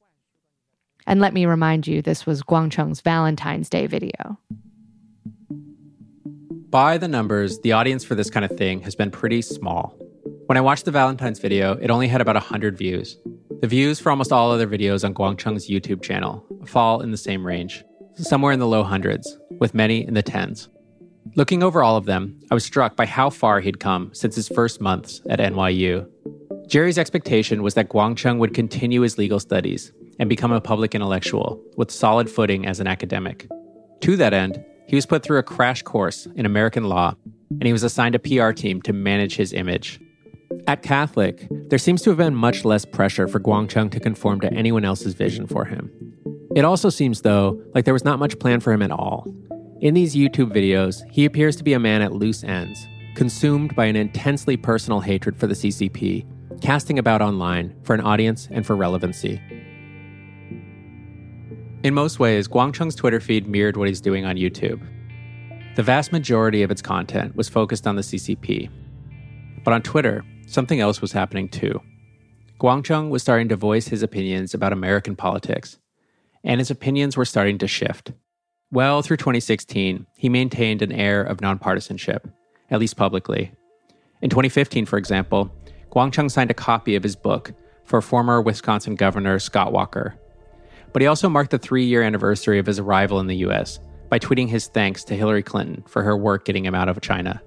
[1.06, 4.38] And let me remind you, this was Guangcheng's Valentine's Day video.
[6.73, 9.95] By the numbers, the audience for this kind of thing has been pretty small.
[10.47, 13.15] When I watched the Valentine's video, it only had about 100 views.
[13.61, 17.45] The views for almost all other videos on Guangcheng's YouTube channel fall in the same
[17.45, 17.83] range,
[18.15, 20.67] somewhere in the low hundreds, with many in the tens.
[21.35, 24.47] Looking over all of them, I was struck by how far he'd come since his
[24.47, 26.09] first months at NYU.
[26.65, 31.63] Jerry's expectation was that Guangcheng would continue his legal studies and become a public intellectual
[31.77, 33.47] with solid footing as an academic.
[34.01, 37.15] To that end, he was put through a crash course in American law,
[37.49, 39.99] and he was assigned a PR team to manage his image.
[40.67, 44.53] At Catholic, there seems to have been much less pressure for Guangcheng to conform to
[44.53, 45.91] anyone else's vision for him.
[46.55, 49.27] It also seems, though, like there was not much plan for him at all.
[49.81, 53.85] In these YouTube videos, he appears to be a man at loose ends, consumed by
[53.85, 56.25] an intensely personal hatred for the CCP,
[56.61, 59.41] casting about online for an audience and for relevancy.
[61.83, 64.81] In most ways, Guangcheng's Twitter feed mirrored what he's doing on YouTube.
[65.75, 68.69] The vast majority of its content was focused on the CCP.
[69.65, 71.81] But on Twitter, something else was happening too.
[72.57, 75.77] Guangcheng was starting to voice his opinions about American politics,
[76.41, 78.13] and his opinions were starting to shift.
[78.71, 82.31] Well, through 2016, he maintained an air of nonpartisanship,
[82.71, 83.51] at least publicly.
[84.21, 85.51] In 2015, for example,
[85.91, 87.51] Guangcheng signed a copy of his book
[87.83, 90.17] for former Wisconsin Governor Scott Walker.
[90.93, 93.79] But he also marked the three year anniversary of his arrival in the US
[94.09, 97.41] by tweeting his thanks to Hillary Clinton for her work getting him out of China.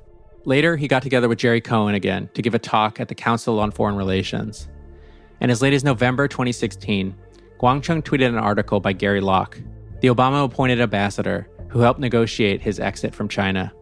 [0.44, 3.58] Later, he got together with Jerry Cohen again to give a talk at the Council
[3.60, 4.68] on Foreign Relations.
[5.40, 7.14] And as late as November 2016,
[7.58, 9.58] Guangcheng tweeted an article by Gary Locke,
[10.00, 13.72] the Obama appointed ambassador who helped negotiate his exit from China.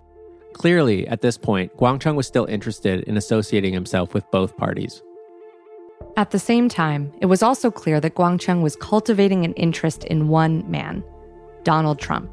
[0.52, 5.02] Clearly, at this point, Guangcheng was still interested in associating himself with both parties.
[6.17, 10.27] At the same time, it was also clear that Guangcheng was cultivating an interest in
[10.27, 11.03] one man,
[11.63, 12.29] Donald Trump.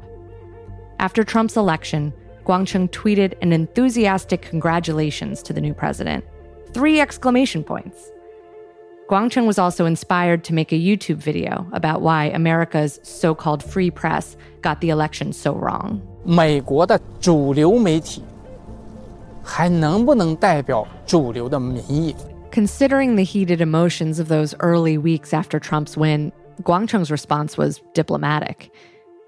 [0.99, 2.11] After Trump's election,
[2.43, 6.25] Guangcheng tweeted an enthusiastic congratulations to the new president.
[6.73, 8.11] Three exclamation points.
[9.07, 13.89] Guangcheng was also inspired to make a YouTube video about why America's so called free
[13.89, 16.01] press got the election so wrong.
[16.25, 18.21] 美国的主流媒体
[19.41, 22.13] 还能不能代表主流的民意？
[22.52, 26.30] Considering the heated emotions of those early weeks after Trump's win,
[26.60, 28.70] Guangcheng's response was diplomatic.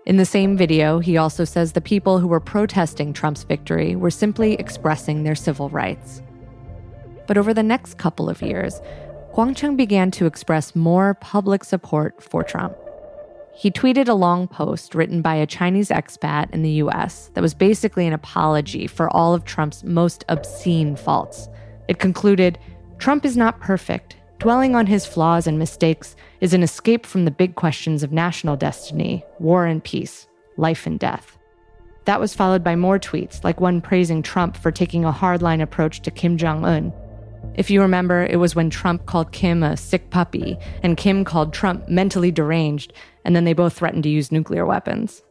[0.05, 4.11] In the same video, he also says the people who were protesting Trump's victory were
[4.11, 6.21] simply expressing their civil rights.
[7.27, 8.79] But over the next couple of years,
[9.33, 12.77] Guangcheng began to express more public support for Trump.
[13.55, 17.55] He tweeted a long post written by a Chinese expat in the US that was
[17.55, 21.49] basically an apology for all of Trump's most obscene faults.
[21.89, 22.59] It concluded
[22.99, 24.17] Trump is not perfect.
[24.39, 28.57] Dwelling on his flaws and mistakes is an escape from the big questions of national
[28.57, 30.27] destiny, war and peace,
[30.57, 31.39] life and death.
[32.05, 36.03] That was followed by more tweets, like one praising Trump for taking a hardline approach
[36.03, 36.93] to Kim Jong un.
[37.55, 41.55] If you remember, it was when Trump called Kim a sick puppy, and Kim called
[41.55, 42.93] Trump mentally deranged,
[43.25, 45.23] and then they both threatened to use nuclear weapons.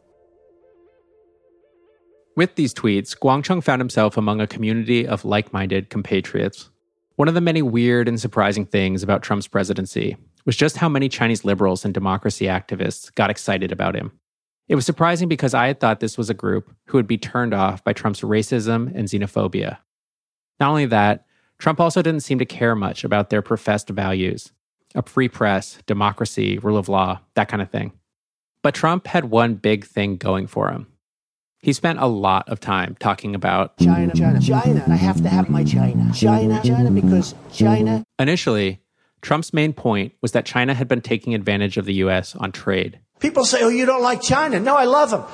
[2.36, 6.70] With these tweets, Guangcheng found himself among a community of like minded compatriots.
[7.16, 11.08] One of the many weird and surprising things about Trump's presidency was just how many
[11.08, 14.12] Chinese liberals and democracy activists got excited about him.
[14.66, 17.54] It was surprising because I had thought this was a group who would be turned
[17.54, 19.78] off by Trump's racism and xenophobia.
[20.58, 21.24] Not only that,
[21.58, 24.52] Trump also didn't seem to care much about their professed values
[24.96, 27.92] a free press, democracy, rule of law, that kind of thing.
[28.62, 30.86] But Trump had one big thing going for him.
[31.64, 34.84] He spent a lot of time talking about China, China, China.
[34.86, 36.12] I have to have my China.
[36.14, 38.04] China, China, because China.
[38.18, 38.82] Initially,
[39.22, 43.00] Trump's main point was that China had been taking advantage of the US on trade.
[43.18, 44.60] People say, oh, you don't like China.
[44.60, 45.24] No, I love them.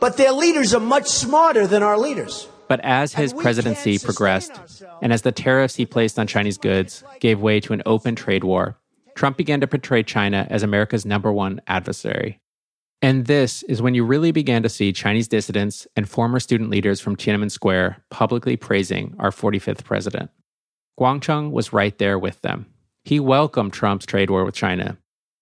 [0.00, 2.48] But their leaders are much smarter than our leaders.
[2.66, 7.40] But as his presidency progressed, and as the tariffs he placed on Chinese goods gave
[7.40, 8.76] way to an open trade war,
[9.14, 12.40] Trump began to portray China as America's number one adversary.
[13.06, 17.00] And this is when you really began to see Chinese dissidents and former student leaders
[17.00, 20.28] from Tiananmen Square publicly praising our 45th president.
[20.98, 22.66] Guangcheng was right there with them.
[23.04, 24.98] He welcomed Trump's trade war with China.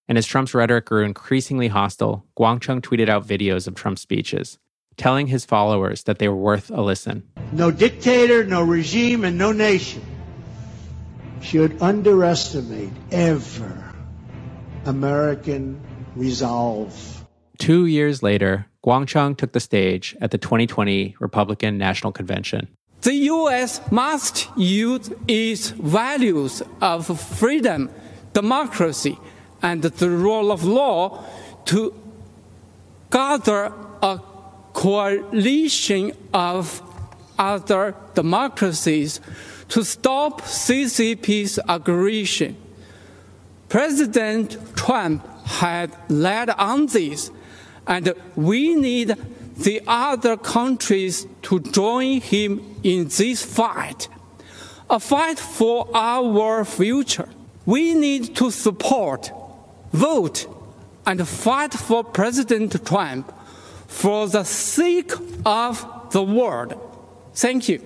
[0.09, 4.59] And as Trump's rhetoric grew increasingly hostile, Guangcheng tweeted out videos of Trump's speeches,
[4.99, 7.27] telling his followers that they were worth a listen.
[7.53, 10.05] No dictator, no regime, and no nation
[11.41, 13.91] should underestimate ever
[14.85, 15.81] American
[16.15, 17.24] resolve.
[17.59, 22.69] Two years later, Guangcheng took the stage at the 2020 Republican National Convention.
[23.03, 23.81] The U.S.
[23.91, 27.91] must use its values of freedom,
[28.33, 29.19] democracy,
[29.63, 31.25] and the rule of law
[31.67, 31.95] to
[33.11, 34.21] gather a
[34.73, 36.83] coalition of
[37.39, 39.21] other democracies
[39.69, 42.57] to stop CCP's aggression.
[43.69, 47.31] President Trump had led on this,
[47.87, 49.17] and we need
[49.57, 54.09] the other countries to join him in this fight,
[54.91, 57.29] a fight for our future.
[57.67, 59.31] We need to support,
[59.93, 60.47] vote,
[61.07, 63.33] and fight for President Trump
[63.87, 65.13] for the sake
[65.47, 66.75] of the world.
[67.35, 67.81] Thank you.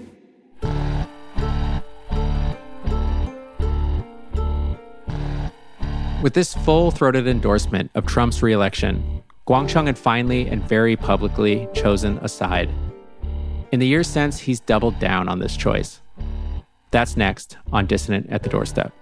[6.21, 9.18] With this full throated endorsement of Trump's reelection,
[9.49, 12.69] Guangcheng had finally and very publicly chosen a side.
[13.73, 16.03] In the years since, he's doubled down on this choice.
[16.91, 18.93] That's next on Dissident at the Doorstep.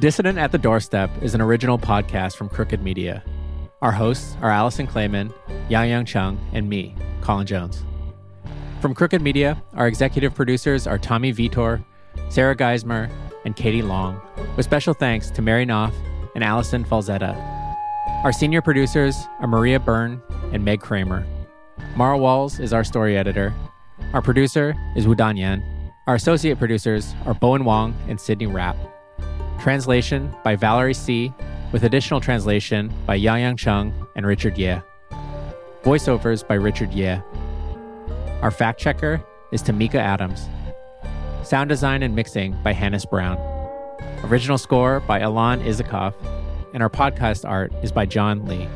[0.00, 3.22] Dissident at the Doorstep is an original podcast from Crooked Media.
[3.80, 5.32] Our hosts are Alison Klayman,
[5.68, 7.84] Yang Yang Chung, and me, Colin Jones.
[8.80, 11.84] From Crooked Media, our executive producers are Tommy Vitor,
[12.28, 13.08] Sarah Geismer,
[13.44, 14.20] and Katie Long,
[14.56, 15.94] with special thanks to Mary Knopf
[16.34, 17.36] and Allison Falzetta.
[18.24, 20.20] Our senior producers are Maria Byrne
[20.52, 21.26] and Meg Kramer.
[21.96, 23.54] Mara Walls is our story editor.
[24.12, 25.62] Our producer is Wudan Yan.
[26.06, 28.76] Our associate producers are Bowen Wong and Sydney Rapp.
[29.60, 31.32] Translation by Valerie C.,
[31.72, 34.78] with additional translation by Yangyang Cheng and Richard Ye.
[35.82, 37.18] Voiceovers by Richard Ye.
[38.40, 39.22] Our fact checker
[39.52, 40.48] is Tamika Adams.
[41.48, 43.38] Sound design and mixing by Hannes Brown.
[44.24, 46.12] Original score by Alan Izakov.
[46.74, 48.68] And our podcast art is by John Lee.